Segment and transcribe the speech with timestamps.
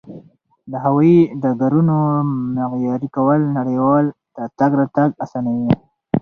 [0.71, 1.97] د هوایي ډګرونو
[2.55, 4.05] معیاري کول نړیوال
[4.59, 5.71] تګ راتګ اسانوي.